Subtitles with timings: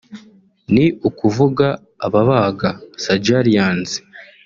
[0.73, 1.67] ni ukuvuga
[2.05, 3.91] ababaga(surgeons)